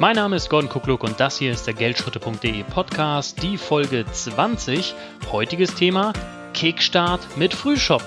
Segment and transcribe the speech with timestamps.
[0.00, 4.94] Mein Name ist Gordon Kukluk und das hier ist der Geldschritte.de Podcast, die Folge 20.
[5.32, 6.12] Heutiges Thema
[6.54, 8.04] Kickstart mit Frühshop.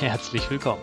[0.00, 0.80] Herzlich willkommen.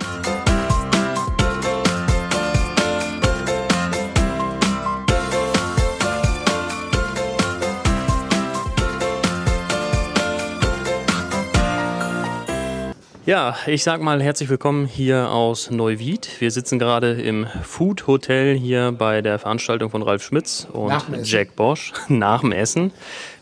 [13.28, 16.42] Ja, ich sag mal herzlich willkommen hier aus Neuwied.
[16.42, 20.92] Wir sitzen gerade im Food Hotel hier bei der Veranstaltung von Ralf Schmitz und
[21.24, 22.92] Jack Bosch nach dem Essen.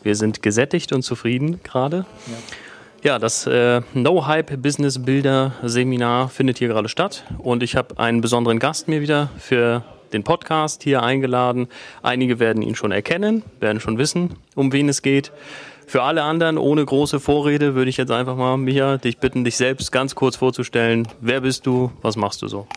[0.03, 2.05] Wir sind gesättigt und zufrieden gerade.
[3.03, 3.11] Ja.
[3.11, 3.19] ja.
[3.19, 8.19] das äh, No Hype Business Builder Seminar findet hier gerade statt und ich habe einen
[8.19, 11.67] besonderen Gast mir wieder für den Podcast hier eingeladen.
[12.01, 15.31] Einige werden ihn schon erkennen, werden schon wissen, um wen es geht.
[15.87, 19.57] Für alle anderen, ohne große Vorrede, würde ich jetzt einfach mal, Micha, dich bitten, dich
[19.57, 21.07] selbst ganz kurz vorzustellen.
[21.19, 21.91] Wer bist du?
[22.01, 22.67] Was machst du so?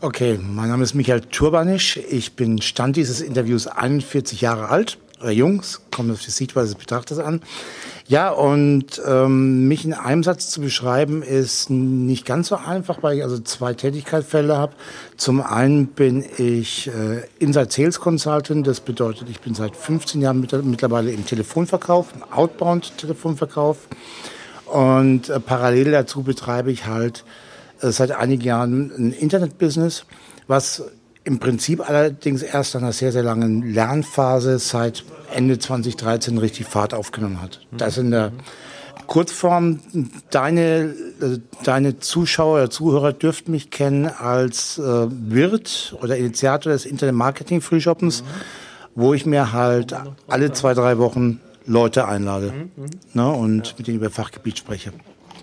[0.00, 1.98] Okay, mein Name ist Michael Turbanisch.
[2.08, 6.78] Ich bin Stand dieses Interviews 41 Jahre alt oder Jungs, kommt auf die Sichtweise des
[6.78, 7.40] Betrachters an.
[8.06, 13.18] Ja, und ähm, mich in einem Satz zu beschreiben, ist nicht ganz so einfach, weil
[13.18, 14.72] ich also zwei Tätigkeitsfelder habe.
[15.16, 20.40] Zum einen bin ich äh, Inside Sales Consultant, das bedeutet, ich bin seit 15 Jahren
[20.40, 23.88] mit, mittlerweile im Telefonverkauf, im Outbound-Telefonverkauf.
[24.66, 27.24] Und äh, parallel dazu betreibe ich halt
[27.80, 30.04] äh, seit einigen Jahren ein Internetbusiness,
[30.46, 30.84] was
[31.28, 36.94] im Prinzip allerdings erst nach einer sehr, sehr langen Lernphase seit Ende 2013 richtig Fahrt
[36.94, 37.60] aufgenommen hat.
[37.70, 38.32] Das in der
[39.06, 39.80] Kurzform,
[40.30, 40.94] deine,
[41.64, 48.24] deine Zuschauer oder Zuhörer dürften mich kennen als äh, Wirt oder Initiator des Internet-Marketing-Frühshoppens,
[48.94, 49.94] wo ich mir halt
[50.28, 52.52] alle zwei, drei Wochen Leute einlade
[53.12, 54.92] ne, und mit denen über Fachgebiet spreche.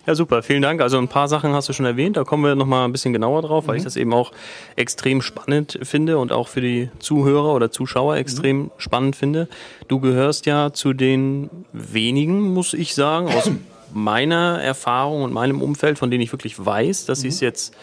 [0.08, 0.81] Ja, super, vielen Dank.
[0.81, 3.42] Also ein paar Sachen hast du schon erwähnt, da kommen wir nochmal ein bisschen genauer
[3.42, 3.80] drauf, weil mhm.
[3.80, 4.31] ich das eben auch
[4.75, 8.71] extrem spannend finde und auch für die Zuhörer oder Zuschauer extrem mhm.
[8.77, 9.48] spannend finde.
[9.88, 13.49] Du gehörst ja zu den wenigen, muss ich sagen, aus
[13.94, 17.21] meiner Erfahrung und meinem Umfeld, von denen ich wirklich weiß, dass mhm.
[17.23, 17.76] sie es jetzt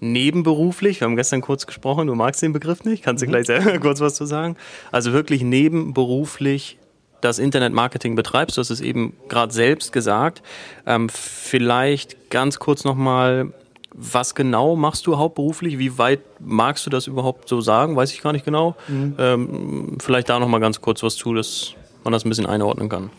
[0.00, 3.30] nebenberuflich, wir haben gestern kurz gesprochen, du magst den Begriff nicht, kannst du mhm.
[3.30, 4.56] gleich selber kurz was zu sagen,
[4.90, 6.77] also wirklich nebenberuflich
[7.20, 8.56] das Internetmarketing betreibst.
[8.56, 10.42] Du hast es eben gerade selbst gesagt.
[10.86, 13.52] Ähm, vielleicht ganz kurz nochmal,
[13.92, 15.78] was genau machst du hauptberuflich?
[15.78, 17.96] Wie weit magst du das überhaupt so sagen?
[17.96, 18.76] Weiß ich gar nicht genau.
[18.86, 19.14] Mhm.
[19.18, 21.74] Ähm, vielleicht da nochmal ganz kurz was zu, dass
[22.04, 23.10] man das ein bisschen einordnen kann.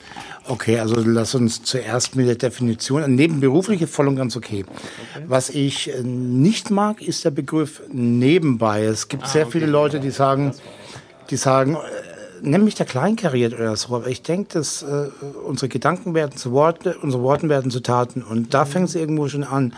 [0.47, 3.13] Okay, also lass uns zuerst mit der Definition.
[3.13, 4.65] Nebenberuflich ist voll und ganz okay.
[4.67, 5.25] okay.
[5.27, 8.85] Was ich äh, nicht mag, ist der Begriff nebenbei.
[8.85, 9.59] Es gibt ah, sehr okay.
[9.59, 10.53] viele Leute, die sagen,
[11.29, 11.77] die sagen,
[12.41, 15.07] nenn mich da kleinkariert oder so, aber ich denke, dass äh,
[15.45, 18.69] unsere Gedanken werden zu Worten, unsere Worten werden zu Taten und da mhm.
[18.69, 19.73] fängt es irgendwo schon an.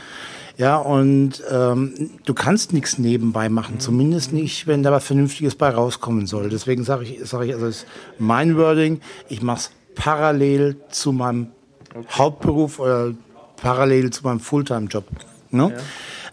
[0.58, 3.80] Ja, und ähm, du kannst nichts nebenbei machen, mhm.
[3.80, 6.50] zumindest nicht, wenn da was Vernünftiges bei rauskommen soll.
[6.50, 7.88] Deswegen sage ich, sage ich, also ist
[8.20, 11.48] mein Wording, ich mache es parallel zu meinem
[11.96, 12.06] okay.
[12.12, 13.14] Hauptberuf oder
[13.58, 15.06] parallel zu meinem Fulltime-Job.
[15.52, 15.74] Ne?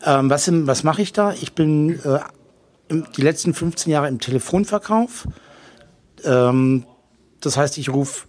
[0.05, 0.21] Ja.
[0.21, 1.33] Ähm, was was mache ich da?
[1.33, 2.19] Ich bin äh,
[3.17, 5.27] die letzten 15 Jahre im Telefonverkauf
[6.25, 6.85] ähm,
[7.41, 8.27] das heißt, ich rufe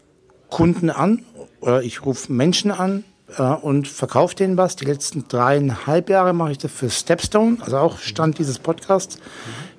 [0.50, 1.24] Kunden an
[1.62, 3.04] oder ich rufe Menschen an
[3.38, 4.76] äh, und verkaufe denen was.
[4.76, 9.18] Die letzten dreieinhalb Jahre mache ich das für Stepstone, also auch Stand dieses Podcasts.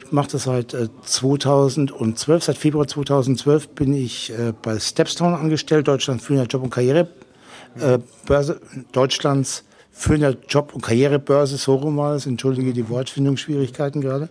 [0.04, 5.88] Ich mache das seit äh, 2012, seit Februar 2012 bin ich äh, bei Stepstone angestellt,
[5.88, 8.60] Deutschlands führender Job- und Karrierebörse,
[8.92, 14.28] Deutschlands führender Job- und Karrierebörse, so rum war es, entschuldige die Wortfindungsschwierigkeiten gerade.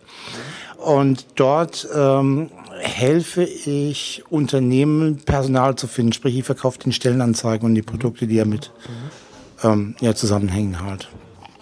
[0.78, 2.50] Und dort ähm,
[3.00, 6.12] helfe ich Unternehmen, Personal zu finden.
[6.14, 8.72] Sprich, ich verkaufe den Stellenanzeigen und die Produkte, die damit
[9.64, 11.08] ähm, ja, zusammenhängen halt.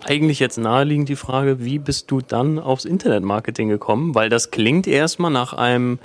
[0.04, 4.16] Eigentlich jetzt naheliegend die Frage, wie bist du dann aufs Internetmarketing gekommen?
[4.16, 6.00] Weil das klingt erstmal nach einem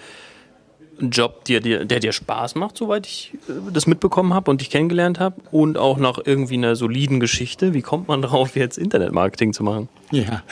[1.01, 4.71] Job, der dir, der dir Spaß macht, soweit ich äh, das mitbekommen habe und dich
[4.71, 5.37] kennengelernt habe.
[5.51, 7.75] Und auch nach irgendwie einer soliden Geschichte.
[7.75, 9.89] Wie kommt man darauf, jetzt Internetmarketing zu machen?
[10.11, 10.43] Ja,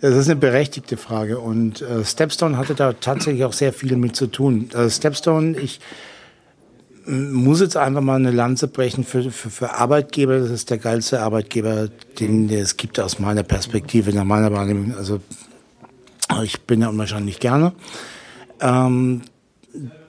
[0.00, 1.38] das ist eine berechtigte Frage.
[1.38, 4.70] Und äh, Stepstone hatte da tatsächlich auch sehr viel mit zu tun.
[4.74, 5.80] Also Stepstone, ich
[7.08, 10.38] muss jetzt einfach mal eine Lanze brechen für, für, für Arbeitgeber.
[10.38, 11.88] Das ist der geilste Arbeitgeber,
[12.20, 14.94] den es gibt aus meiner Perspektive, nach meiner Wahrnehmung.
[14.96, 15.20] Also
[16.42, 17.72] ich bin ja unwahrscheinlich gerne.
[18.60, 19.22] Ähm,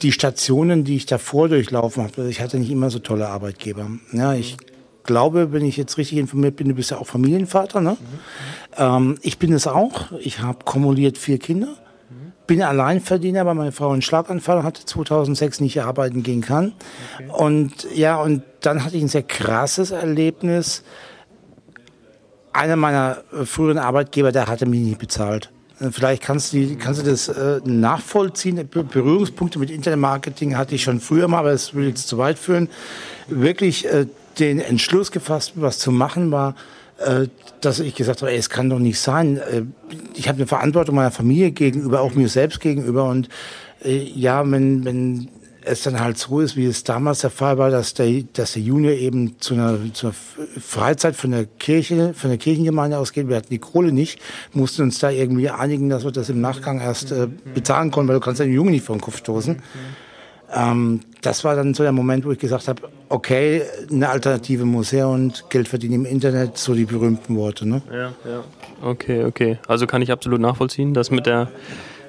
[0.01, 3.87] die Stationen, die ich davor durchlaufen habe, ich hatte nicht immer so tolle Arbeitgeber.
[4.11, 4.57] Ja, ich
[5.03, 7.81] glaube, wenn ich jetzt richtig informiert bin, du bist ja auch Familienvater.
[7.81, 7.91] Ne?
[7.91, 8.05] Mhm.
[8.77, 10.11] Ähm, ich bin es auch.
[10.19, 11.75] Ich habe kumuliert vier Kinder.
[12.47, 16.73] Bin Alleinverdiener, weil meine Frau einen Schlaganfall hatte, 2006 nicht arbeiten gehen kann.
[17.15, 17.29] Okay.
[17.31, 20.83] Und ja, und dann hatte ich ein sehr krasses Erlebnis.
[22.51, 25.51] Einer meiner früheren Arbeitgeber, der hatte mich nicht bezahlt.
[25.79, 28.67] Äh, vielleicht kannst du, kannst du das äh, nachvollziehen.
[28.69, 32.69] Berührungspunkte mit Internetmarketing hatte ich schon früher mal, aber das würde jetzt zu weit führen.
[33.27, 34.05] Wirklich äh,
[34.39, 36.55] den Entschluss gefasst, was zu machen war,
[36.99, 37.27] äh,
[37.61, 39.37] dass ich gesagt habe, ey, es kann doch nicht sein.
[39.37, 39.63] Äh,
[40.15, 43.05] ich habe eine Verantwortung meiner Familie gegenüber, auch mir selbst gegenüber.
[43.05, 43.29] Und
[43.83, 45.29] äh, ja, wenn, wenn
[45.63, 48.61] es dann halt so ist, wie es damals der Fall war, dass der, dass der
[48.61, 50.15] Junior eben zu einer, zu einer
[50.59, 53.27] Freizeit von der Kirche, von der Kirchengemeinde ausgeht.
[53.27, 54.19] Wir hatten die Kohle nicht,
[54.53, 58.15] mussten uns da irgendwie einigen, dass wir das im Nachgang erst äh, bezahlen konnten, weil
[58.15, 59.61] du kannst den Jungen nicht vor den Kopf stoßen.
[60.51, 64.91] Ähm, das war dann so der Moment, wo ich gesagt habe, okay, eine Alternative muss
[64.91, 67.67] her und Geld verdienen im Internet, so die berühmten Worte.
[67.67, 67.81] Ne?
[67.91, 68.43] Ja, ja.
[68.81, 69.59] Okay, okay.
[69.67, 71.49] Also kann ich absolut nachvollziehen, dass mit der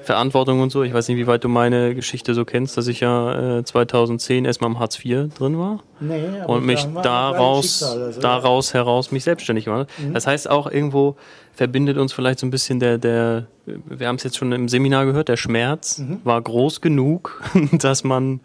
[0.02, 0.82] Verantwortung und so.
[0.82, 4.44] Ich weiß nicht, wie weit du meine Geschichte so kennst, dass ich ja äh, 2010
[4.44, 9.66] erstmal im Hartz IV drin war nee, und mich daraus, also, daraus heraus mich selbstständig
[9.66, 9.88] gemacht.
[9.98, 10.14] Mhm.
[10.14, 11.16] Das heißt auch irgendwo
[11.54, 15.06] verbindet uns vielleicht so ein bisschen der, der wir haben es jetzt schon im Seminar
[15.06, 16.20] gehört, der Schmerz mhm.
[16.24, 17.42] war groß genug,
[17.72, 18.40] dass man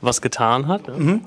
[0.00, 0.88] was getan hat.
[0.88, 1.22] Mhm.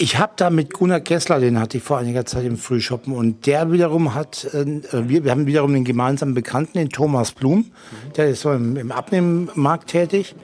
[0.00, 3.46] Ich habe da mit Gunnar Kessler, den hatte ich vor einiger Zeit im Frühshoppen und
[3.46, 7.72] der wiederum hat, äh, wir, wir haben wiederum den gemeinsamen Bekannten, den Thomas Blum,
[8.16, 10.36] der ist so im, im Abnehmmarkt tätig.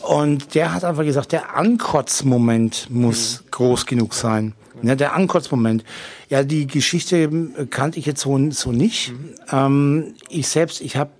[0.00, 3.50] Und der hat einfach gesagt, der Ankotzmoment muss mhm.
[3.50, 4.54] groß genug sein.
[4.82, 5.84] Ja, der Ankotzmoment.
[6.30, 9.12] Ja, die Geschichte äh, kannte ich jetzt so, so nicht.
[9.12, 9.34] Mhm.
[9.52, 11.10] Ähm, ich selbst, ich habe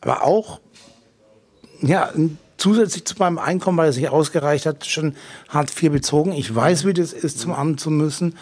[0.00, 0.60] aber auch
[1.82, 2.10] ja,
[2.56, 5.14] zusätzlich zu meinem Einkommen, weil es nicht ausgereicht hat, schon
[5.48, 6.32] Hartz IV bezogen.
[6.32, 8.36] Ich weiß, wie das ist, zum Amt zu müssen.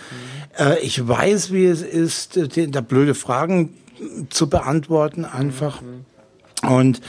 [0.58, 2.38] Äh, ich weiß, wie es ist,
[2.68, 3.74] da blöde Fragen
[4.30, 5.82] zu beantworten einfach.
[6.62, 7.00] Und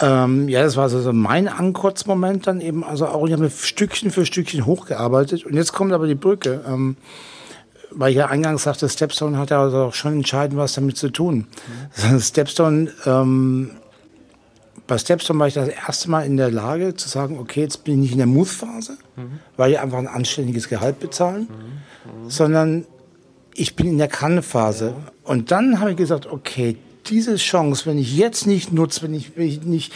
[0.00, 4.10] ähm, ja, das war so mein Ankotzmoment dann eben, also auch, ich habe mir Stückchen
[4.10, 5.44] für Stückchen hochgearbeitet.
[5.44, 6.64] Und jetzt kommt aber die Brücke.
[6.66, 6.96] Ähm,
[7.92, 11.10] weil ich ja eingangs sagte, Stepstone hat ja also auch schon entscheidend was damit zu
[11.10, 11.46] tun.
[11.96, 12.20] Mhm.
[12.20, 13.70] Stepstone ähm,
[14.90, 17.94] bei Stepstone war ich das erste Mal in der Lage zu sagen, okay, jetzt bin
[17.94, 19.38] ich nicht in der Move-Phase, mhm.
[19.56, 22.28] weil die einfach ein anständiges Gehalt bezahlen, mhm.
[22.28, 22.86] sondern
[23.54, 24.96] ich bin in der Kann-Phase.
[25.22, 26.76] Und dann habe ich gesagt, okay,
[27.06, 29.92] diese Chance, wenn ich jetzt nicht nutze, wenn ich, wenn ich nicht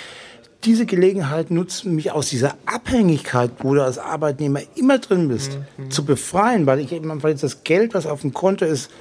[0.63, 5.91] diese Gelegenheit nutze, mich aus dieser Abhängigkeit, wo du als Arbeitnehmer immer drin bist, mhm.
[5.91, 8.93] zu befreien, weil ich eben weil jetzt das Geld, was auf dem Konto ist,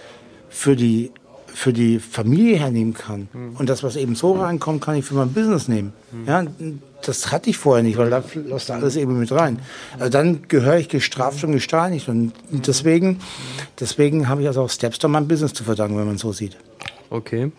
[0.49, 1.11] für die
[1.53, 3.27] für die Familie hernehmen kann.
[3.31, 3.55] Mhm.
[3.57, 5.93] Und das, was eben so reinkommt, kann ich für mein Business nehmen.
[6.11, 6.27] Mhm.
[6.27, 6.45] Ja,
[7.05, 9.59] das hatte ich vorher nicht, weil da läuft alles eben mit rein.
[9.99, 12.09] Also dann gehöre ich gestraft und gesteinigt.
[12.09, 13.19] Und deswegen,
[13.79, 16.57] deswegen habe ich also auch Stepstone mein Business zu verdanken, wenn man so sieht.
[17.09, 17.51] Okay.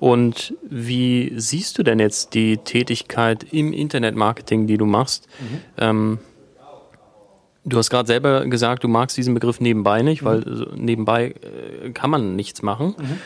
[0.00, 5.26] Und wie siehst du denn jetzt die Tätigkeit im Internetmarketing, die du machst?
[5.40, 5.60] Mhm.
[5.76, 6.18] Ähm,
[7.68, 10.66] Du hast gerade selber gesagt, du magst diesen Begriff nebenbei nicht, weil mhm.
[10.76, 11.34] nebenbei
[11.84, 12.94] äh, kann man nichts machen.
[12.98, 13.18] Mhm.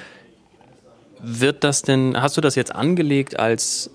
[1.41, 3.91] Wird das denn, hast du das jetzt angelegt als,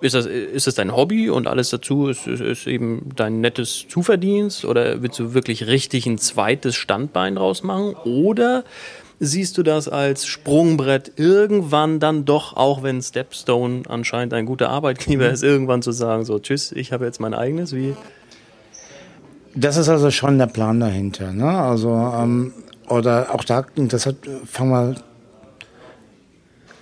[0.00, 3.86] ist das, ist das dein Hobby und alles dazu ist, ist, ist eben dein nettes
[3.88, 7.94] Zuverdienst oder willst du wirklich richtig ein zweites Standbein draus machen?
[8.04, 8.64] Oder
[9.20, 15.28] siehst du das als Sprungbrett irgendwann dann doch, auch wenn Stepstone anscheinend ein guter Arbeitgeber
[15.28, 15.34] mhm.
[15.34, 17.94] ist, irgendwann zu sagen, so tschüss, ich habe jetzt mein eigenes, wie?
[19.54, 21.32] Das ist also schon der Plan dahinter.
[21.32, 21.48] Ne?
[21.48, 22.52] Also, ähm,
[22.88, 24.16] oder auch da, das hat,
[24.46, 24.94] fangen wir.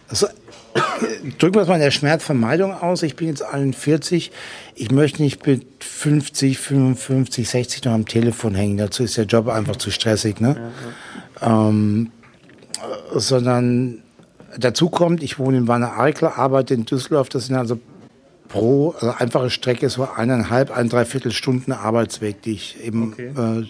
[0.09, 0.26] Also,
[1.38, 3.02] drücken wir es mal in der Schmerzvermeidung aus.
[3.02, 4.33] Ich bin jetzt 41.
[4.75, 8.79] Ich möchte nicht mit 50, 55, 60 noch am Telefon hängen.
[8.79, 10.41] Dazu ist der Job einfach zu stressig.
[10.41, 10.57] Ne?
[11.41, 11.69] Ja.
[11.69, 12.11] Ähm,
[13.14, 14.02] sondern
[14.59, 17.29] dazu kommt, ich wohne in Wanne Eickel, arbeite in Düsseldorf.
[17.29, 17.79] Das sind also
[18.52, 23.32] pro also einfache Strecke so eineinhalb, ein Dreiviertel Stunden Arbeitsweg, die ich eben, okay.
[23.37, 23.64] äh,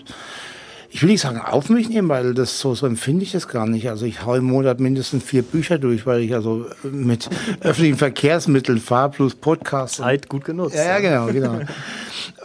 [0.91, 3.67] ich will nicht sagen auf mich nehmen, weil das so, so empfinde ich das gar
[3.67, 3.89] nicht.
[3.89, 8.79] Also ich hau im Monat mindestens vier Bücher durch, weil ich also mit öffentlichen Verkehrsmitteln
[8.79, 9.99] fahre, plus Podcasts.
[9.99, 10.75] Zeit gut genutzt.
[10.75, 11.61] Ja, ja genau, genau.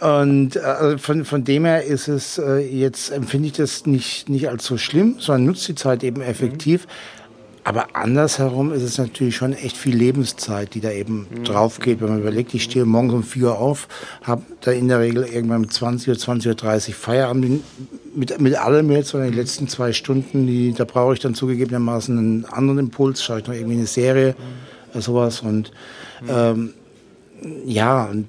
[0.22, 4.48] Und äh, von, von dem her ist es äh, jetzt, empfinde ich das nicht, nicht
[4.48, 6.86] als so schlimm, sondern nutzt die Zeit eben effektiv.
[6.86, 7.17] Mhm.
[7.68, 11.44] Aber andersherum ist es natürlich schon echt viel Lebenszeit, die da eben mhm.
[11.44, 12.00] drauf geht.
[12.00, 13.88] Wenn man überlegt, ich stehe morgens um 4 Uhr auf,
[14.22, 17.62] habe da in der Regel irgendwann um 20 Uhr, 20.30 Uhr Feierabend
[18.14, 22.16] mit, mit allem jetzt, sondern die letzten zwei Stunden, die, da brauche ich dann zugegebenermaßen
[22.16, 24.34] einen anderen Impuls, schaue ich noch irgendwie eine Serie,
[24.94, 25.00] mhm.
[25.02, 25.40] sowas.
[25.40, 25.70] Und
[26.22, 26.28] mhm.
[26.30, 26.74] ähm,
[27.66, 28.28] ja, und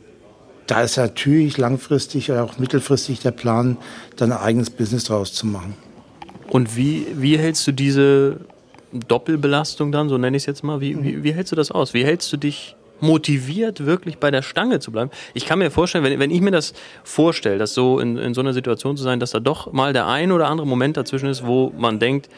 [0.67, 3.77] da ist natürlich langfristig oder auch mittelfristig der Plan,
[4.17, 5.75] dann ein eigenes Business draus zu machen.
[6.50, 8.41] Und wie, wie hältst du diese
[8.91, 10.81] Doppelbelastung dann, so nenne ich es jetzt mal.
[10.81, 11.24] Wie, wie, mhm.
[11.24, 11.93] wie, hältst du das aus?
[11.93, 15.12] Wie hältst du dich motiviert, wirklich bei der Stange zu bleiben?
[15.34, 18.41] Ich kann mir vorstellen, wenn, wenn ich mir das vorstelle, dass so in, in so
[18.41, 21.46] einer Situation zu sein, dass da doch mal der ein oder andere Moment dazwischen ist,
[21.46, 22.29] wo man denkt,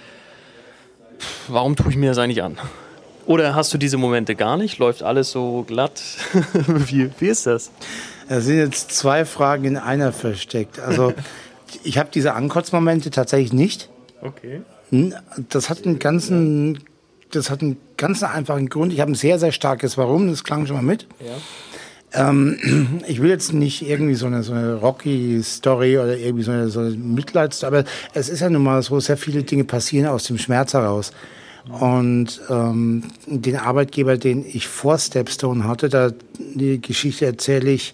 [1.47, 2.57] warum tue ich mir das eigentlich an?
[3.25, 4.77] Oder hast du diese Momente gar nicht?
[4.77, 6.01] Läuft alles so glatt?
[6.67, 7.71] wie, wie ist das?
[8.27, 10.79] Da sind jetzt zwei Fragen in einer versteckt.
[10.79, 11.13] Also
[11.83, 13.89] ich habe diese Ankotzmomente tatsächlich nicht.
[14.21, 14.61] Okay.
[15.49, 16.79] Das hat einen ganzen,
[17.31, 18.91] das hat einen ganz einfachen Grund.
[18.93, 21.07] Ich habe ein sehr, sehr starkes Warum, das klang schon mal mit.
[21.19, 22.29] Ja.
[22.29, 26.67] Ähm, ich will jetzt nicht irgendwie so eine, so eine Rocky-Story oder irgendwie so eine,
[26.69, 30.25] so eine Mitleidsstory, aber es ist ja nun mal so, sehr viele Dinge passieren aus
[30.25, 31.11] dem Schmerz heraus.
[31.79, 37.93] Und ähm, den Arbeitgeber, den ich vor Stepstone hatte, da die Geschichte erzähle ich,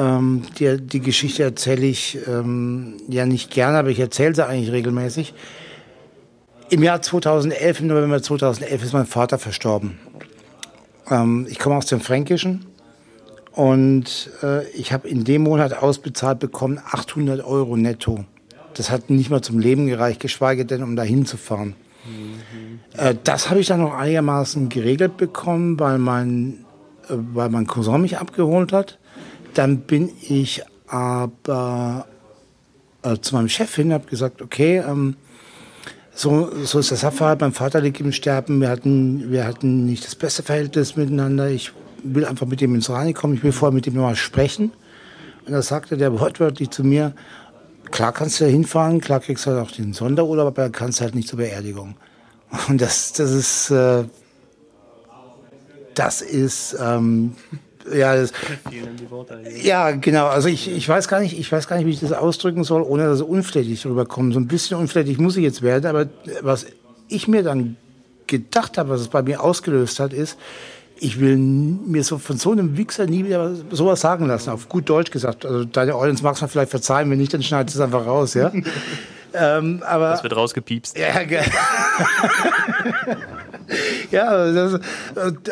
[0.00, 4.72] ähm, die, die Geschichte erzähle ich ähm, ja nicht gerne, aber ich erzähle sie eigentlich
[4.72, 5.34] regelmäßig.
[6.70, 9.98] Im Jahr 2011, im November 2011, ist mein Vater verstorben.
[11.10, 12.64] Ähm, ich komme aus dem Fränkischen
[13.52, 18.24] und äh, ich habe in dem Monat ausbezahlt bekommen 800 Euro netto.
[18.74, 21.74] Das hat nicht mal zum Leben gereicht, geschweige denn, um da hinzufahren.
[22.96, 26.64] Äh, das habe ich dann noch einigermaßen geregelt bekommen, weil mein,
[27.08, 28.99] äh, weil mein Cousin mich abgeholt hat.
[29.54, 32.06] Dann bin ich aber
[33.02, 35.16] äh, zu meinem Chef hin, habe gesagt, okay, ähm,
[36.12, 37.40] so, so ist der Sachverhalt.
[37.40, 38.60] Mein Vater liegt im Sterben.
[38.60, 41.48] Wir hatten, wir hatten nicht das beste Verhältnis miteinander.
[41.48, 43.34] Ich will einfach mit ihm ins Reine kommen.
[43.34, 44.72] Ich will vorher mit ihm nochmal sprechen.
[45.46, 47.14] Und da sagte der wortwörtlich zu mir,
[47.90, 51.14] klar kannst du da hinfahren, klar kriegst du halt auch den Sonderurlaub, aber kannst halt
[51.14, 51.96] nicht zur Beerdigung.
[52.68, 54.04] Und das, das ist, äh,
[55.94, 57.34] das ist, ähm,
[57.92, 58.32] ja, das,
[59.62, 60.26] ja, genau.
[60.26, 62.82] Also ich, ich weiß gar nicht, ich weiß gar nicht, wie ich das ausdrücken soll,
[62.82, 64.34] ohne dass es unflätig rüberkommt.
[64.34, 66.06] So ein bisschen unflätig muss ich jetzt werden, aber
[66.42, 66.66] was
[67.08, 67.76] ich mir dann
[68.26, 70.38] gedacht habe, was es bei mir ausgelöst hat, ist,
[71.00, 74.88] ich will mir so von so einem Wichser nie wieder sowas sagen lassen, auf gut
[74.88, 75.46] Deutsch gesagt.
[75.46, 78.34] Also deine Audience magst du vielleicht verzeihen, wenn nicht, dann schneidest du es einfach raus,
[78.34, 78.52] ja.
[79.34, 80.98] ähm, aber, das wird rausgepiepst.
[80.98, 81.20] Ja,
[84.10, 84.80] ja das,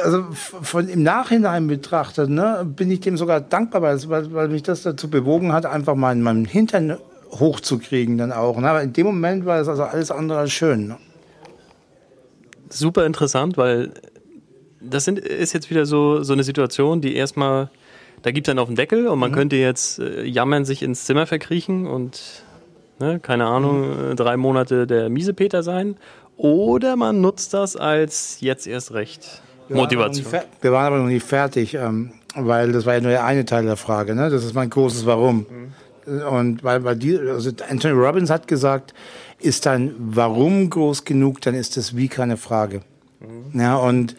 [0.02, 3.98] also von im Nachhinein betrachtet, ne, bin ich dem sogar dankbar, weil,
[4.32, 6.98] weil mich das dazu bewogen hat, einfach mal meinen Hintern
[7.30, 8.58] hochzukriegen dann auch.
[8.58, 8.68] Ne?
[8.68, 10.88] Aber in dem Moment war es also alles andere als schön.
[10.88, 10.96] Ne?
[12.70, 13.92] Super interessant, weil
[14.80, 17.70] das sind, ist jetzt wieder so, so eine Situation, die erstmal,
[18.22, 19.34] da gibt es einen auf den Deckel und man mhm.
[19.34, 22.44] könnte jetzt äh, jammern, sich ins Zimmer verkriechen und,
[22.98, 24.16] ne, keine Ahnung, mhm.
[24.16, 25.96] drei Monate der Miesepeter sein.
[26.38, 30.24] Oder man nutzt das als jetzt erst recht Motivation.
[30.60, 33.64] Wir waren aber noch nicht fertig, ähm, weil das war ja nur der eine Teil
[33.64, 34.14] der Frage.
[34.14, 34.30] Ne?
[34.30, 35.46] Das ist mein großes Warum.
[36.06, 36.22] Mhm.
[36.22, 38.94] Und weil, weil die, also Anthony Robbins hat gesagt,
[39.40, 42.80] ist dein Warum groß genug, dann ist das Wie keine Frage.
[43.20, 43.60] Mhm.
[43.60, 44.16] Ja, und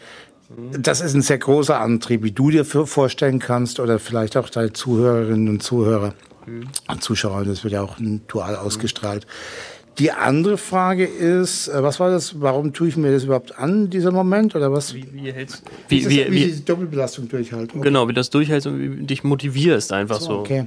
[0.78, 4.72] das ist ein sehr großer Antrieb, wie du dir vorstellen kannst oder vielleicht auch deine
[4.72, 6.14] Zuhörerinnen und Zuhörer
[6.46, 6.68] mhm.
[6.88, 7.44] und Zuschauer.
[7.44, 7.96] Das wird ja auch
[8.28, 9.26] dual ausgestrahlt.
[9.98, 12.40] Die andere Frage ist, äh, was war das?
[12.40, 14.54] Warum tue ich mir das überhaupt an, dieser Moment?
[14.54, 14.94] Oder was?
[14.94, 17.80] Wie, wie hältst wie, wie, wie, wie diese Doppelbelastung durchhalten?
[17.80, 17.88] Okay.
[17.88, 20.38] Genau, wie das durchhältst und wie dich motivierst, einfach so.
[20.38, 20.66] Okay.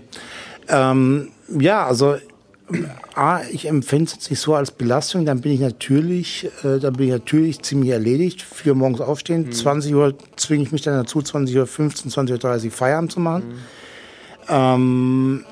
[0.69, 2.17] Ähm, ja, also
[3.15, 7.07] A, ich empfinde es nicht so als Belastung, dann bin ich natürlich, äh, dann bin
[7.07, 8.41] ich natürlich ziemlich erledigt.
[8.41, 9.51] Vier morgens aufstehen, mhm.
[9.51, 13.19] 20 Uhr zwinge ich mich dann dazu, 20 Uhr 15, 20 Uhr 30 Feierabend zu
[13.19, 13.43] machen.
[13.47, 13.55] Mhm.
[14.49, 15.45] Ähm,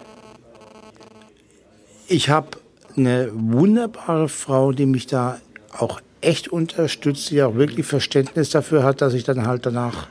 [2.07, 2.47] ich habe
[2.95, 5.39] eine wunderbare Frau, die mich da
[5.77, 10.07] auch echt unterstützt, die auch wirklich Verständnis dafür hat, dass ich dann halt danach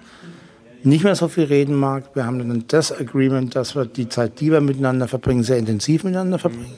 [0.83, 2.15] nicht mehr so viel reden mag.
[2.15, 6.05] Wir haben dann das Agreement, dass wir die Zeit, die wir miteinander verbringen, sehr intensiv
[6.05, 6.75] miteinander verbringen.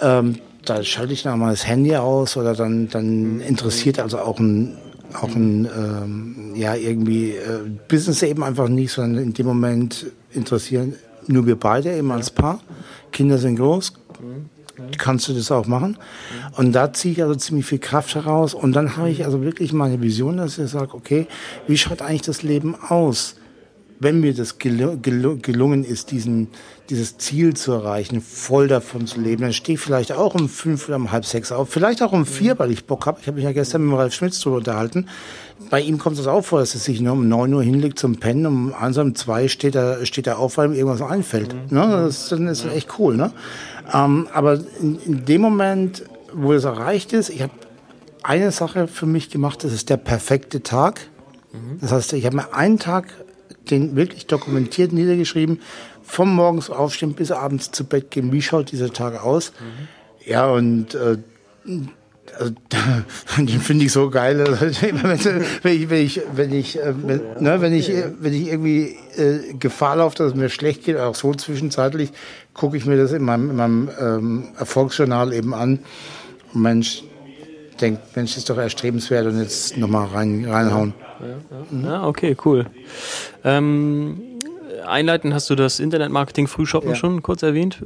[0.00, 4.38] Ähm, da schalte ich dann mal das Handy aus oder dann, dann interessiert also auch
[4.38, 4.76] ein,
[5.14, 10.94] auch ein ähm, ja, irgendwie äh, Business eben einfach nicht, sondern in dem Moment interessieren
[11.26, 12.60] nur wir beide eben als Paar.
[13.12, 13.92] Kinder sind groß,
[14.98, 15.96] kannst du das auch machen.
[16.56, 18.54] Und da ziehe ich also ziemlich viel Kraft heraus.
[18.54, 21.26] Und dann habe ich also wirklich meine Vision, dass ich sage, okay,
[21.66, 23.36] wie schaut eigentlich das Leben aus?
[24.00, 26.48] wenn mir das gel gel gelungen ist, diesen,
[26.90, 30.88] dieses Ziel zu erreichen, voll davon zu leben, dann stehe ich vielleicht auch um fünf
[30.88, 33.18] oder um halb sechs auf, vielleicht auch um vier, weil ich Bock habe.
[33.20, 35.06] Ich habe mich ja gestern mit Ralf Schmitz drüber unterhalten.
[35.70, 38.16] Bei ihm kommt es auch vor, dass er sich nur um neun Uhr hinlegt zum
[38.16, 41.54] Pennen, um eins um zwei steht er, steht er auf, weil ihm irgendwas einfällt.
[41.54, 41.78] Mhm.
[41.78, 41.88] Ne?
[41.88, 43.16] Das, dann ist das echt cool.
[43.16, 43.32] Ne?
[43.92, 46.04] Ähm, aber in, in dem Moment,
[46.34, 47.52] wo es erreicht ist, ich habe
[48.22, 51.00] eine Sache für mich gemacht, das ist der perfekte Tag.
[51.52, 51.78] Mhm.
[51.80, 53.06] Das heißt, ich habe mir einen Tag
[53.70, 55.60] den wirklich dokumentiert niedergeschrieben,
[56.10, 58.32] vom morgens aufstehen bis abends zu Bett gehen.
[58.32, 59.52] Wie schaut dieser Tag aus?
[59.60, 59.88] Mhm.
[60.26, 61.18] Ja, und äh,
[62.38, 62.52] also,
[63.38, 64.38] den finde ich so geil.
[65.62, 69.96] wenn ich, wenn ich, wenn ich, wenn, ne, wenn ich, wenn ich irgendwie äh, Gefahr
[69.96, 72.10] laufe, dass es mir schlecht geht, auch so zwischenzeitlich,
[72.54, 75.78] gucke ich mir das in meinem, in meinem ähm, Erfolgsjournal eben an.
[76.52, 77.04] Mensch,
[77.80, 80.94] denke, Mensch, ist doch erstrebenswert und jetzt nochmal rein, reinhauen.
[81.20, 81.26] Ja,
[81.78, 81.88] ja.
[81.88, 82.66] ja, okay, cool.
[83.44, 84.29] Ähm,
[84.86, 86.96] einleitend hast du das Internetmarketing Frühshoppen ja.
[86.96, 87.82] schon kurz erwähnt.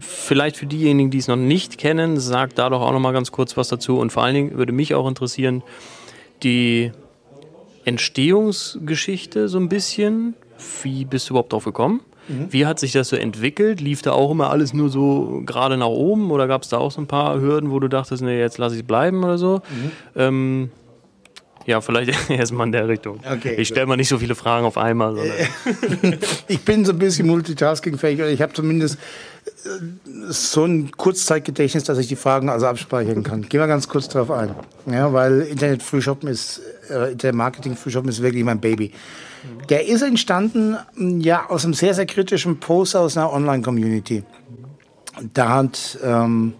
[0.00, 3.56] Vielleicht für diejenigen, die es noch nicht kennen, sag da doch auch nochmal ganz kurz
[3.56, 3.98] was dazu.
[3.98, 5.62] Und vor allen Dingen würde mich auch interessieren,
[6.42, 6.92] die
[7.84, 10.34] Entstehungsgeschichte so ein bisschen.
[10.82, 12.00] Wie bist du überhaupt drauf gekommen?
[12.28, 12.46] Mhm.
[12.50, 13.80] Wie hat sich das so entwickelt?
[13.80, 16.90] Lief da auch immer alles nur so gerade nach oben oder gab es da auch
[16.90, 19.56] so ein paar Hürden, wo du dachtest, nee, jetzt lasse ich es bleiben oder so?
[19.56, 19.90] Mhm.
[20.16, 20.70] Ähm,
[21.66, 23.20] ja, vielleicht erstmal in der Richtung.
[23.24, 25.16] Okay, ich stelle mal nicht so viele Fragen auf einmal.
[26.48, 28.20] ich bin so ein bisschen multitaskingfähig.
[28.20, 28.98] Ich habe zumindest
[29.46, 29.68] äh,
[30.28, 33.42] so ein Kurzzeitgedächtnis, dass ich die Fragen also abspeichern kann.
[33.42, 34.54] Gehen wir ganz kurz darauf ein.
[34.86, 38.92] Ja, weil Internet Frühshoppen ist, äh, Internet Marketing Frühshoppen ist wirklich mein Baby.
[39.68, 40.76] Der ist entstanden
[41.20, 44.24] ja aus einem sehr, sehr kritischen Post aus einer Online-Community.
[45.32, 46.54] Da hat, ähm,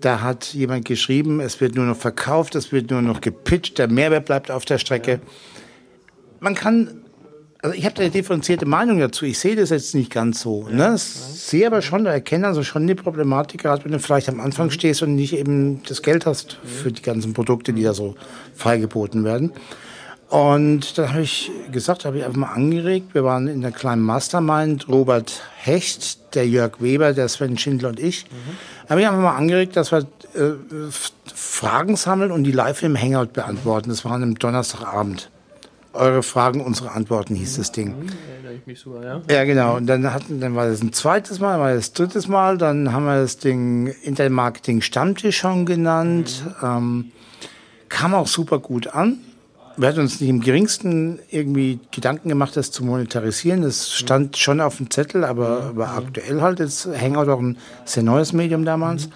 [0.00, 3.88] da hat jemand geschrieben, es wird nur noch verkauft, es wird nur noch gepitcht, der
[3.88, 5.20] Mehrwert bleibt auf der Strecke.
[6.40, 7.02] Man kann,
[7.62, 9.24] also ich habe da eine differenzierte Meinung dazu.
[9.24, 10.68] Ich sehe das jetzt nicht ganz so.
[10.68, 10.94] Ne?
[10.96, 14.66] Ich sehe aber schon, erkenne also schon die Problematik, gerade wenn du vielleicht am Anfang
[14.66, 14.72] mhm.
[14.72, 18.14] stehst und nicht eben das Geld hast für die ganzen Produkte, die da so
[18.54, 19.52] freigeboten werden.
[20.30, 23.14] Und dann habe ich gesagt, habe ich einfach mal angeregt.
[23.14, 27.98] Wir waren in der kleinen Mastermind, Robert Hecht, der Jörg Weber, der Sven Schindler und
[27.98, 28.26] ich.
[28.26, 28.88] Mhm.
[28.88, 30.52] Habe ich einfach mal angeregt, dass wir äh,
[31.34, 33.90] Fragen sammeln und die live im Hangout beantworten.
[33.90, 35.30] Das war am Donnerstagabend.
[35.94, 37.88] Eure Fragen, unsere Antworten hieß das Ding.
[37.88, 39.22] Mhm, erinnere ich mich sogar, ja.
[39.28, 39.78] Ja, genau.
[39.78, 42.56] Und dann, hatten, dann war das ein zweites Mal, dann war das drittes Mal.
[42.56, 46.44] Dann haben wir das Ding Intermarketing Stammtisch schon genannt.
[46.62, 46.68] Mhm.
[46.68, 47.12] Ähm,
[47.88, 49.18] kam auch super gut an
[49.80, 53.62] wir hatten uns nicht im geringsten irgendwie Gedanken gemacht, das zu monetarisieren.
[53.62, 56.60] Das stand schon auf dem Zettel, aber, aber aktuell halt.
[56.60, 57.56] Jetzt Hangout auch ein
[57.86, 59.08] sehr neues Medium damals.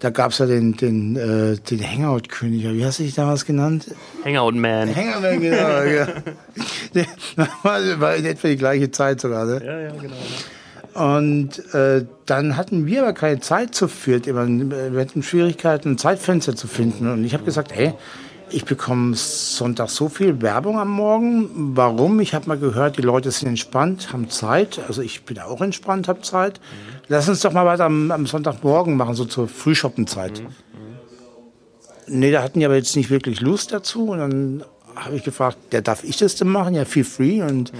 [0.00, 3.86] Da gab es ja den, den, äh, den Hangout-König, wie hast du dich damals genannt?
[4.24, 4.94] Hangout Man.
[4.94, 5.82] Hangout Man, genau.
[5.82, 6.08] ja.
[7.62, 9.46] war, war in etwa die gleiche Zeit sogar.
[9.46, 9.62] Ne?
[9.64, 10.16] Ja, ja, genau.
[10.94, 14.24] Und äh, dann hatten wir aber keine Zeit zu führen.
[14.24, 17.10] Wir hatten Schwierigkeiten, ein Zeitfenster zu finden.
[17.10, 17.94] Und ich habe gesagt, hey,
[18.54, 21.76] ich bekomme Sonntag so viel Werbung am Morgen.
[21.76, 22.20] Warum?
[22.20, 24.80] Ich habe mal gehört, die Leute sind entspannt, haben Zeit.
[24.86, 26.60] Also ich bin auch entspannt, habe Zeit.
[26.60, 26.94] Mhm.
[27.08, 30.40] Lass uns doch mal weiter am, am Sonntagmorgen machen, so zur Frühschoppenzeit.
[30.40, 30.48] Mhm.
[32.06, 34.10] Nee, da hatten die aber jetzt nicht wirklich Lust dazu.
[34.10, 34.64] Und dann
[34.94, 36.74] habe ich gefragt, ja, darf ich das denn machen?
[36.74, 37.42] Ja, feel free.
[37.42, 37.78] Und mhm.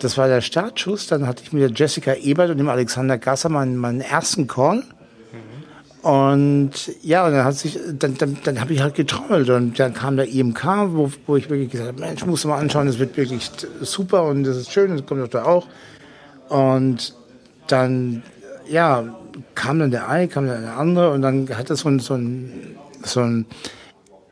[0.00, 1.06] das war der Startschuss.
[1.06, 4.82] Dann hatte ich mit der Jessica Ebert und dem Alexander Gasser meinen, meinen ersten Call.
[6.02, 6.70] Und
[7.02, 10.16] ja, und dann hat sich, dann, dann, dann habe ich halt getrommelt und dann kam
[10.16, 13.16] der IMK, wo, wo ich wirklich gesagt habe, Mensch, musst du mal anschauen, das wird
[13.18, 13.50] wirklich
[13.82, 15.66] super und das ist schön, das kommt doch da auch.
[16.48, 17.14] Und
[17.66, 18.22] dann,
[18.68, 19.04] ja,
[19.54, 22.14] kam dann der eine, kam dann der andere und dann hat das so ein, so
[22.14, 23.44] ein, so ein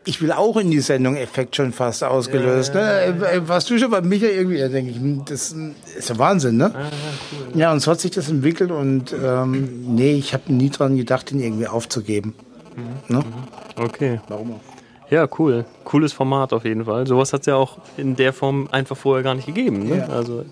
[0.08, 2.74] ich will auch in die Sendung Effekt schon fast ausgelöst.
[2.74, 3.30] Ja, ne?
[3.30, 4.58] Äh, warst du schon bei Micha irgendwie?
[4.58, 5.54] Da denke ich, das
[5.96, 6.72] ist ja Wahnsinn, ne?
[6.74, 6.88] Ah,
[7.30, 7.60] cool.
[7.60, 11.30] Ja, und so hat sich das entwickelt und ähm, nee, ich habe nie dran gedacht,
[11.30, 12.32] ihn irgendwie aufzugeben.
[12.74, 13.16] Mhm.
[13.16, 13.18] Ne?
[13.18, 13.84] Mhm.
[13.84, 14.20] Okay.
[14.28, 15.10] Warum auch?
[15.10, 15.66] Ja, cool.
[15.84, 17.06] Cooles Format auf jeden Fall.
[17.06, 19.90] Sowas hat es ja auch in der Form einfach vorher gar nicht gegeben.
[19.90, 19.98] Ne?
[19.98, 20.06] Ja.
[20.06, 20.46] Also,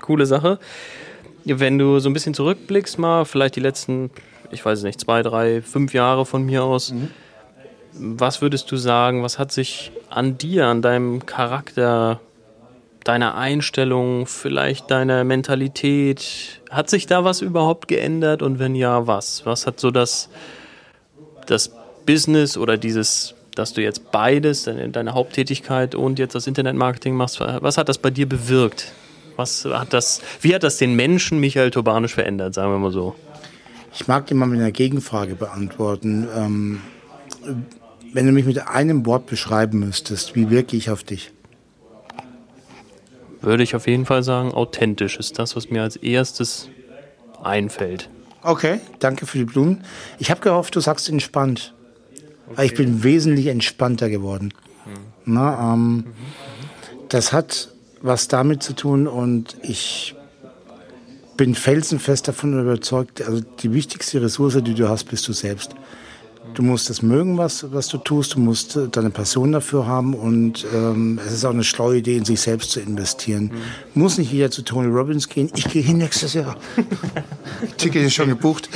[0.00, 0.58] coole Sache.
[1.44, 4.10] Wenn du so ein bisschen zurückblickst, mal vielleicht die letzten,
[4.50, 6.90] ich weiß nicht, zwei, drei, fünf Jahre von mir aus.
[6.90, 7.10] Mhm
[7.98, 12.20] was würdest du sagen, was hat sich an dir, an deinem Charakter,
[13.04, 19.46] deiner Einstellung, vielleicht deiner Mentalität, hat sich da was überhaupt geändert und wenn ja, was?
[19.46, 20.28] Was hat so das,
[21.46, 21.70] das
[22.04, 27.78] Business oder dieses, dass du jetzt beides, deine, Haupttätigkeit und jetzt das Internetmarketing machst, was
[27.78, 28.92] hat das bei dir bewirkt?
[29.36, 33.14] Was hat das, wie hat das den Menschen Michael Turbanisch verändert, sagen wir mal so?
[33.92, 36.26] Ich mag dir mal mit einer Gegenfrage beantworten.
[36.34, 36.80] Ähm,
[38.16, 41.32] wenn du mich mit einem Wort beschreiben müsstest, wie wirke ich auf dich?
[43.42, 46.70] Würde ich auf jeden Fall sagen, authentisch ist das, was mir als erstes
[47.42, 48.08] einfällt.
[48.42, 49.84] Okay, danke für die Blumen.
[50.18, 51.74] Ich habe gehofft, du sagst entspannt.
[52.46, 52.56] Okay.
[52.56, 54.54] Weil ich bin wesentlich entspannter geworden.
[54.86, 54.92] Mhm.
[55.26, 56.04] Na, ähm, mhm.
[57.10, 57.68] Das hat
[58.00, 60.14] was damit zu tun und ich
[61.36, 65.76] bin felsenfest davon überzeugt, also die wichtigste Ressource, die du hast, bist du selbst.
[66.54, 68.34] Du musst es mögen, was, was du tust.
[68.34, 70.14] Du musst äh, deine Passion dafür haben.
[70.14, 73.52] Und ähm, es ist auch eine schlaue Idee, in sich selbst zu investieren.
[73.94, 74.00] Mhm.
[74.00, 75.50] Muss nicht jeder zu Tony Robbins gehen.
[75.54, 76.56] Ich gehe hin nächstes Jahr.
[77.76, 78.68] Ticket ist schon gebucht.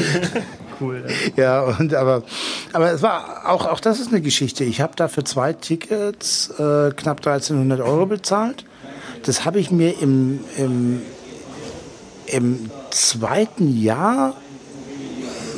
[0.80, 1.04] Cool.
[1.36, 2.22] Ja, und aber,
[2.72, 4.64] aber es war auch, auch das ist eine Geschichte.
[4.64, 8.64] Ich habe da für zwei Tickets äh, knapp 1300 Euro bezahlt.
[9.24, 11.02] Das habe ich mir im, im,
[12.26, 14.34] im zweiten Jahr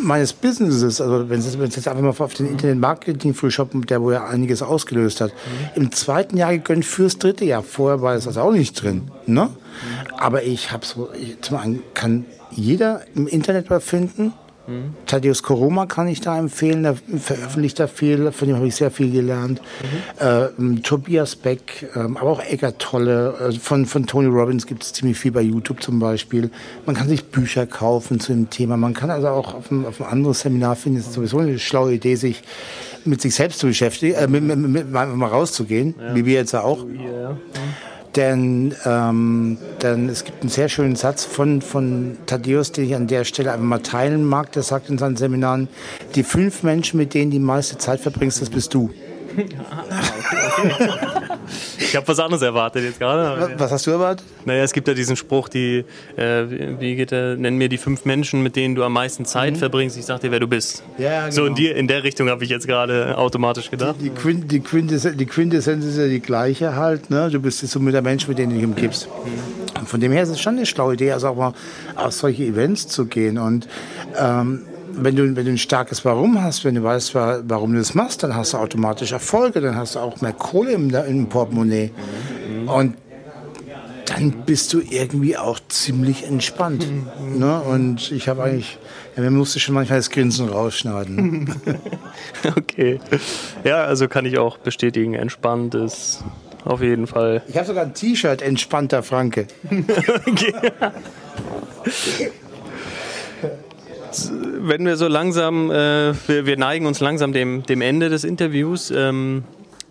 [0.02, 4.62] meines Businesses, also wenn es jetzt einfach mal auf den Internet-Marketing-Frühshop, der wo ja einiges
[4.62, 5.82] ausgelöst hat, mhm.
[5.82, 7.62] im zweiten Jahr gegönnt fürs dritte Jahr.
[7.62, 9.10] Vorher war es also auch nicht drin.
[9.26, 9.50] Ne?
[10.18, 14.34] Aber ich habe so, ich, zum einen kann jeder im Internet was finden.
[14.66, 14.94] Mhm.
[15.06, 18.90] Thaddeus Koroma kann ich da empfehlen, der veröffentlicht da viel, von dem habe ich sehr
[18.90, 19.60] viel gelernt.
[20.20, 20.76] Mhm.
[20.76, 24.92] Äh, Tobias Beck, äh, aber auch Eckart Tolle, äh, von, von Tony Robbins gibt es
[24.92, 26.50] ziemlich viel bei YouTube zum Beispiel.
[26.86, 30.00] Man kann sich Bücher kaufen zu dem Thema, man kann also auch auf ein, auf
[30.00, 32.42] ein anderes Seminar finden, es ist sowieso eine schlaue Idee, sich
[33.04, 36.14] mit sich selbst zu beschäftigen, äh, mit, mit, mit, mal, mal rauszugehen, ja.
[36.14, 36.86] wie wir jetzt ja auch.
[36.86, 37.36] Ja.
[38.16, 43.06] Denn, ähm, denn es gibt einen sehr schönen Satz von, von Thaddeus, den ich an
[43.06, 44.52] der Stelle einfach mal teilen mag.
[44.52, 45.68] Der sagt in seinen Seminaren,
[46.14, 48.90] die fünf Menschen, mit denen die meiste Zeit verbringst, das bist du.
[49.70, 51.21] Ah, okay, okay.
[51.82, 53.52] Ich habe was anderes erwartet jetzt gerade.
[53.58, 54.26] Was hast du erwartet?
[54.44, 55.84] Naja, es gibt ja diesen Spruch, die,
[56.16, 56.44] äh,
[56.78, 59.58] wie geht der, nenn mir die fünf Menschen, mit denen du am meisten Zeit mhm.
[59.58, 59.96] verbringst.
[59.96, 60.82] Ich sag dir, wer du bist.
[60.98, 61.32] Ja, genau.
[61.32, 63.96] So in, die, in der Richtung habe ich jetzt gerade automatisch gedacht.
[64.00, 67.10] Die, die, Quint, die, Quintessenz, die Quintessenz ist ja die gleiche halt.
[67.10, 67.30] Ne?
[67.30, 69.08] Du bist so mit der Mensch, mit dem du dich umgibst.
[69.08, 69.86] Mhm.
[69.86, 71.52] Von dem her ist es schon eine schlaue Idee, also auch mal
[71.96, 73.38] auf solche Events zu gehen.
[73.38, 73.68] Und
[74.18, 74.62] ähm,
[74.94, 78.22] wenn du, wenn du ein starkes Warum hast, wenn du weißt, warum du das machst,
[78.22, 81.90] dann hast du automatisch Erfolge, dann hast du auch mehr Kohle im, im Portemonnaie.
[82.66, 82.96] Und
[84.06, 86.86] dann bist du irgendwie auch ziemlich entspannt.
[87.38, 87.60] Ne?
[87.60, 88.78] Und ich habe eigentlich,
[89.16, 91.54] ja, mir musste schon manchmal das Grinsen rausschneiden.
[92.56, 93.00] okay.
[93.64, 96.24] Ja, also kann ich auch bestätigen, entspannt ist
[96.64, 97.42] auf jeden Fall.
[97.48, 99.46] Ich habe sogar ein T-Shirt, entspannter Franke.
[100.26, 100.54] okay
[104.60, 108.90] wenn wir so langsam, äh, wir, wir, neigen uns langsam dem, dem Ende des Interviews.
[108.90, 109.44] Ähm,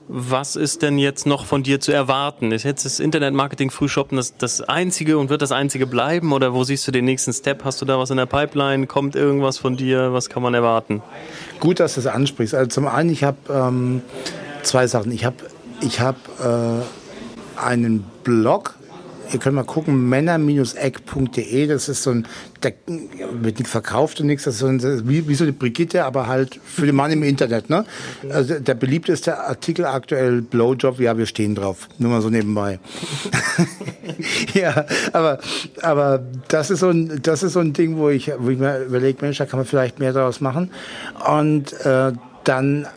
[0.08, 2.52] was ist denn jetzt noch von dir zu erwarten?
[2.52, 6.34] Ist jetzt das Internet-Marketing-Frühshoppen das, das einzige und wird das einzige bleiben?
[6.34, 7.64] Oder wo siehst du den nächsten Step?
[7.64, 8.88] Hast du da was in der Pipeline?
[8.88, 10.12] Kommt irgendwas von dir?
[10.12, 11.02] Was kann man erwarten?
[11.60, 12.54] Gut, dass du das ansprichst.
[12.54, 14.02] Also zum einen, ich habe ähm,
[14.64, 15.12] zwei Sachen.
[15.12, 15.38] Ich habe
[15.82, 16.82] ich hab, äh,
[17.62, 18.76] einen Blog,
[19.34, 22.28] Ihr könnt mal gucken, männer-eck.de, das ist so ein,
[22.60, 26.04] da wird nichts verkauft und nichts, das ist so ein, wie, wie so eine Brigitte,
[26.04, 27.70] aber halt für den Mann im Internet.
[27.70, 27.86] Ne?
[28.30, 31.88] Also der beliebteste Artikel aktuell, Blowjob, ja, wir stehen drauf.
[31.98, 32.80] Nur mal so nebenbei.
[34.54, 35.40] ja, aber,
[35.82, 38.84] aber das ist so ein, das ist so ein Ding, wo ich, wo ich mir
[38.84, 40.72] überlege, Mensch, da kann man vielleicht mehr daraus machen.
[41.26, 42.12] Und äh,
[42.44, 42.88] dann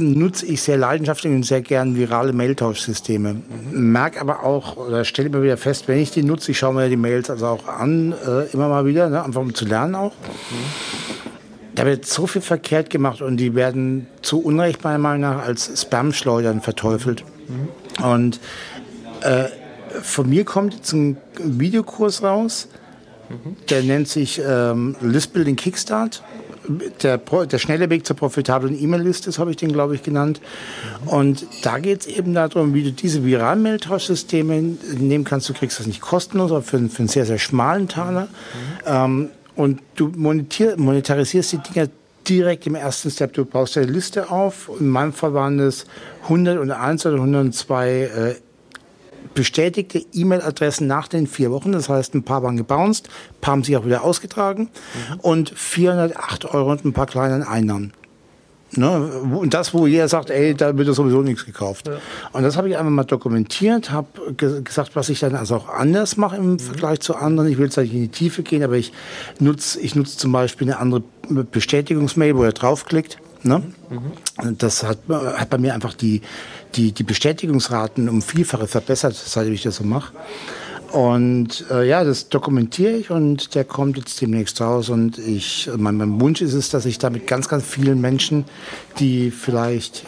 [0.00, 3.36] nutze ich sehr leidenschaftlich und sehr gern virale Mailtauschsysteme.
[3.70, 6.88] Merke aber auch, oder stelle immer wieder fest, wenn ich die nutze, ich schaue mir
[6.88, 10.12] die Mails also auch an, äh, immer mal wieder, ne, einfach um zu lernen auch.
[11.74, 15.80] Da wird so viel verkehrt gemacht und die werden zu Unrecht meiner Meinung nach als
[15.80, 17.24] Spam-Schleudern verteufelt.
[17.48, 18.04] Mhm.
[18.04, 18.40] Und
[19.22, 19.44] äh,
[20.02, 22.68] von mir kommt jetzt ein Videokurs raus,
[23.28, 23.56] mhm.
[23.68, 26.22] der nennt sich ähm, List Building Kickstart
[27.02, 30.40] der, der schnelle Weg zur profitablen E-Mail-Liste, habe ich den, glaube ich, genannt.
[31.06, 35.48] Und da geht es eben darum, wie du diese viralen Mail-Tauschsysteme nehmen kannst.
[35.48, 38.22] Du kriegst das nicht kostenlos, aber für, für einen sehr, sehr schmalen Taler.
[38.22, 38.28] Mhm.
[38.86, 41.88] Ähm, und du monetarisierst die Dinger
[42.28, 43.32] direkt im ersten Step.
[43.32, 44.70] Du baust eine Liste auf.
[44.78, 45.86] In meinem Fall waren es
[46.24, 48.34] 101 oder 102 äh,
[49.34, 51.72] bestätigte E-Mail-Adressen nach den vier Wochen.
[51.72, 54.70] Das heißt, ein paar waren gebounced, ein paar haben sich auch wieder ausgetragen
[55.10, 55.20] mhm.
[55.20, 57.92] und 408 Euro und ein paar kleinen Einnahmen.
[58.76, 58.90] Ne?
[58.90, 61.88] Und das, wo jeder sagt, ey, da wird sowieso nichts gekauft.
[61.88, 61.94] Ja.
[62.32, 65.68] Und das habe ich einfach mal dokumentiert, habe ge gesagt, was ich dann also auch
[65.68, 66.58] anders mache im mhm.
[66.60, 67.50] Vergleich zu anderen.
[67.50, 68.92] Ich will jetzt nicht in die Tiefe gehen, aber ich
[69.40, 73.18] nutze ich nutze zum Beispiel eine andere Bestätigungsmail, wo er draufklickt.
[73.42, 73.62] Ne?
[73.88, 74.58] Mhm.
[74.58, 76.20] Das hat, hat bei mir einfach die,
[76.74, 80.12] die, die Bestätigungsraten um Vielfache verbessert, seitdem ich das so mache.
[80.92, 84.88] Und äh, ja, das dokumentiere ich und der kommt jetzt demnächst raus.
[84.88, 88.44] Und ich, mein, mein Wunsch ist es, dass ich da mit ganz, ganz vielen Menschen,
[88.98, 90.04] die vielleicht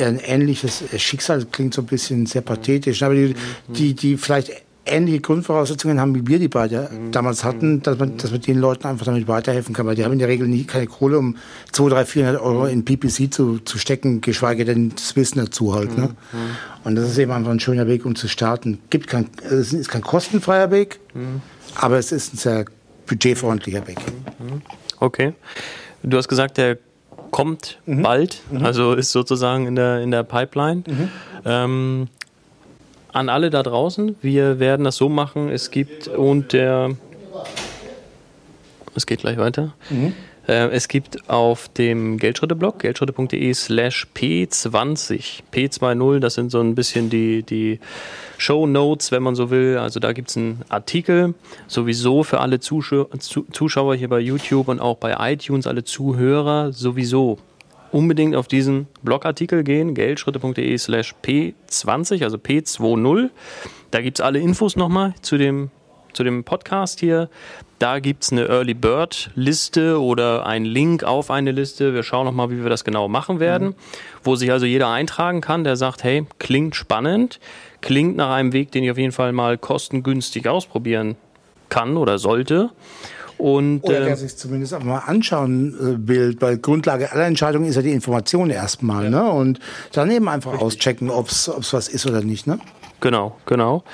[0.00, 3.34] ein ähnliches Schicksal klingt so ein bisschen sehr pathetisch, aber die,
[3.66, 4.52] die, die vielleicht
[4.90, 7.12] ähnliche Grundvoraussetzungen haben, wie wir die beide mhm.
[7.12, 10.12] damals hatten, dass man, dass man den Leuten einfach damit weiterhelfen kann, weil die haben
[10.12, 11.36] in der Regel nie keine Kohle, um
[11.72, 15.96] 200, 300, 400 Euro in PPC zu, zu stecken, geschweige denn das Wissen dazu halt.
[15.96, 16.08] Ne?
[16.32, 16.38] Mhm.
[16.84, 18.80] Und das ist eben einfach ein schöner Weg, um zu starten.
[18.90, 21.42] Gibt kein, es ist kein kostenfreier Weg, mhm.
[21.74, 22.64] aber es ist ein sehr
[23.06, 23.98] budgetfreundlicher Weg.
[24.38, 24.62] Mhm.
[25.00, 25.34] Okay.
[26.02, 26.78] Du hast gesagt, der
[27.30, 28.02] kommt mhm.
[28.02, 28.64] bald, mhm.
[28.64, 30.82] also ist sozusagen in der, in der Pipeline.
[31.44, 32.08] Ähm,
[33.12, 36.90] an alle da draußen, wir werden das so machen, es gibt und der,
[38.94, 39.74] es geht gleich weiter.
[39.90, 40.12] Mhm.
[40.48, 47.10] Äh, es gibt auf dem Geldschritte-Blog, geldschritte.de slash P20, P20, das sind so ein bisschen
[47.10, 47.80] die, die
[48.38, 49.76] Show Notes, wenn man so will.
[49.76, 51.34] Also da gibt es einen Artikel,
[51.66, 57.38] sowieso für alle Zuschauer hier bei YouTube und auch bei iTunes, alle Zuhörer, sowieso
[57.92, 63.30] unbedingt auf diesen Blogartikel gehen, geldschritte.de slash P20, also P20.
[63.90, 65.70] Da gibt es alle Infos nochmal zu dem,
[66.12, 67.28] zu dem Podcast hier.
[67.78, 71.94] Da gibt es eine Early Bird Liste oder einen Link auf eine Liste.
[71.94, 73.68] Wir schauen nochmal, wie wir das genau machen werden.
[73.68, 73.74] Mhm.
[74.24, 77.38] Wo sich also jeder eintragen kann, der sagt, hey, klingt spannend,
[77.80, 81.16] klingt nach einem Weg, den ich auf jeden Fall mal kostengünstig ausprobieren
[81.68, 82.70] kann oder sollte.
[83.38, 87.66] Und, Oder der äh, sich zumindest auch mal anschauen äh, will, weil Grundlage aller Entscheidungen
[87.66, 89.04] ist ja die Information erstmal.
[89.04, 89.10] Ja.
[89.10, 89.30] Ne?
[89.30, 89.60] Und
[89.92, 90.66] dann eben einfach Richtig.
[90.66, 92.46] auschecken, ob es was ist oder nicht.
[92.48, 92.58] Ne?
[93.00, 93.84] Genau, genau.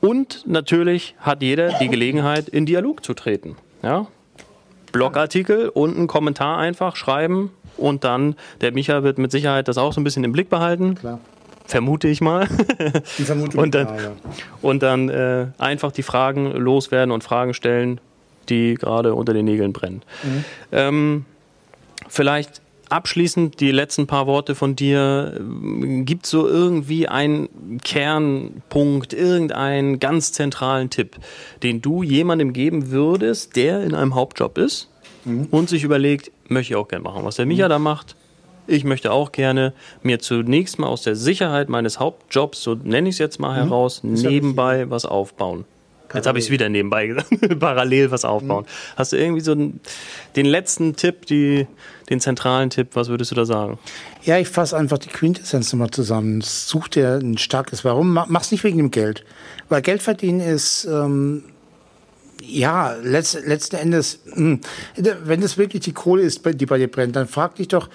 [0.00, 3.56] Und natürlich hat jeder die Gelegenheit, in Dialog zu treten.
[3.82, 4.06] Ja?
[4.92, 9.92] Blogartikel und einen Kommentar einfach schreiben und dann, der Micha wird mit Sicherheit das auch
[9.92, 10.94] so ein bisschen im Blick behalten.
[10.94, 11.20] Klar.
[11.66, 12.48] Vermute ich mal.
[13.18, 13.88] Die Vermutung und dann,
[14.60, 18.00] und dann äh, einfach die Fragen loswerden und Fragen stellen,
[18.48, 20.02] die gerade unter den Nägeln brennen.
[20.22, 20.44] Mhm.
[20.72, 21.24] Ähm,
[22.08, 25.40] vielleicht abschließend die letzten paar Worte von dir.
[26.04, 31.16] Gibt es so irgendwie einen Kernpunkt, irgendeinen ganz zentralen Tipp,
[31.62, 34.88] den du jemandem geben würdest, der in einem Hauptjob ist
[35.24, 35.48] mhm.
[35.50, 37.70] und sich überlegt, möchte ich auch gerne machen, was der Micha mhm.
[37.70, 38.16] da macht?
[38.66, 39.72] Ich möchte auch gerne
[40.02, 43.68] mir zunächst mal aus der Sicherheit meines Hauptjobs, so nenne ich es jetzt mal mhm.
[43.68, 45.64] heraus, nebenbei was aufbauen.
[46.12, 47.28] Jetzt habe ich es wieder nebenbei gesagt.
[47.60, 48.64] Parallel was aufbauen.
[48.64, 48.96] Mhm.
[48.96, 49.80] Hast du irgendwie so den,
[50.36, 51.66] den letzten Tipp, die,
[52.08, 53.78] den zentralen Tipp, was würdest du da sagen?
[54.22, 56.40] Ja, ich fasse einfach die Quintessenz nochmal zusammen.
[56.40, 58.12] Such dir ein starkes Warum.
[58.12, 59.24] Mach's nicht wegen dem Geld.
[59.68, 61.44] Weil Geld verdienen ist, ähm,
[62.42, 64.60] ja, letzt, letzten Endes, hm,
[64.96, 67.88] wenn das wirklich die Kohle ist, die bei dir brennt, dann frag dich doch,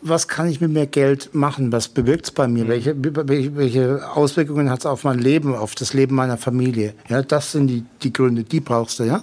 [0.00, 1.72] was kann ich mit mehr Geld machen?
[1.72, 2.64] Was bewirkt es bei mir?
[2.64, 2.68] Mhm.
[2.68, 6.94] Welche, welche, Auswirkungen hat es auf mein Leben, auf das Leben meiner Familie?
[7.08, 9.22] Ja, das sind die, die Gründe, die brauchst du, ja.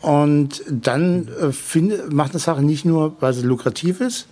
[0.00, 4.26] Und dann äh, find, mach eine Sache nicht nur, weil sie lukrativ ist,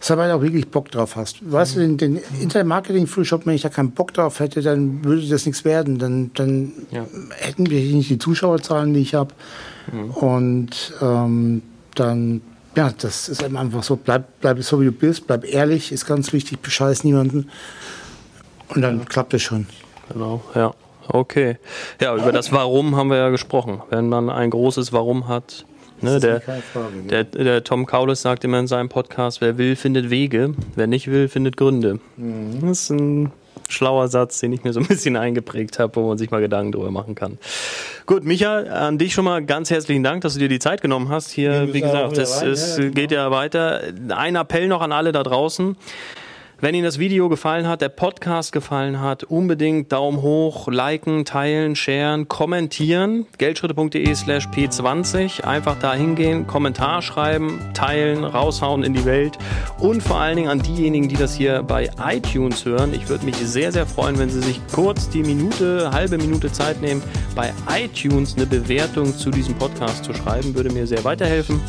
[0.00, 1.38] sondern weil du auch wirklich Bock drauf hast.
[1.50, 1.80] Weißt mhm.
[1.80, 5.64] du, den, den Internet-Marketing-Frühshop, wenn ich da keinen Bock drauf hätte, dann würde das nichts
[5.64, 5.98] werden.
[5.98, 7.06] Dann, dann ja.
[7.36, 9.34] hätten wir nicht die Zuschauerzahlen, die ich habe.
[9.92, 10.10] Mhm.
[10.10, 11.62] Und ähm,
[11.94, 12.40] dann
[12.76, 13.96] ja, das ist eben einfach so.
[13.96, 17.50] Bleib, bleib so, wie du bist, bleib ehrlich, ist ganz wichtig, bescheiß niemanden.
[18.68, 19.66] Und dann klappt es schon.
[20.12, 20.72] Genau, ja.
[21.08, 21.58] Okay.
[22.00, 23.82] Ja, über das Warum haben wir ja gesprochen.
[23.90, 25.66] Wenn man ein großes Warum hat,
[26.00, 26.62] Ne, der, Frage,
[27.08, 31.10] der, der, Tom Kaulis sagt immer in seinem Podcast, wer will, findet Wege, wer nicht
[31.10, 31.98] will, findet Gründe.
[32.16, 32.60] Mhm.
[32.60, 33.32] Das ist ein
[33.68, 36.72] schlauer Satz, den ich mir so ein bisschen eingeprägt habe, wo man sich mal Gedanken
[36.72, 37.38] drüber machen kann.
[38.06, 41.08] Gut, Micha, an dich schon mal ganz herzlichen Dank, dass du dir die Zeit genommen
[41.08, 41.30] hast.
[41.30, 43.80] Hier, wie gesagt, das, es geht ja weiter.
[44.08, 45.76] Ein Appell noch an alle da draußen.
[46.60, 51.74] Wenn Ihnen das Video gefallen hat, der Podcast gefallen hat, unbedingt Daumen hoch, liken, teilen,
[51.74, 53.26] sharen, kommentieren.
[53.38, 55.42] Geldschritte.de slash P20.
[55.42, 59.36] Einfach da hingehen, Kommentar schreiben, teilen, raushauen in die Welt.
[59.80, 62.94] Und vor allen Dingen an diejenigen, die das hier bei iTunes hören.
[62.94, 66.80] Ich würde mich sehr, sehr freuen, wenn Sie sich kurz die Minute, halbe Minute Zeit
[66.80, 67.02] nehmen,
[67.34, 70.54] bei iTunes eine Bewertung zu diesem Podcast zu schreiben.
[70.54, 71.60] Würde mir sehr weiterhelfen.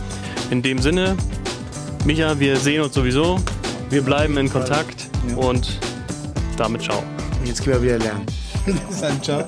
[0.51, 1.17] In dem Sinne,
[2.05, 3.39] Micha, wir sehen uns sowieso.
[3.89, 5.35] Wir bleiben in Kontakt ja.
[5.35, 5.79] und
[6.57, 7.03] damit ciao.
[7.43, 8.25] Jetzt können wir wieder lernen.
[8.65, 9.43] Bis dann, ciao.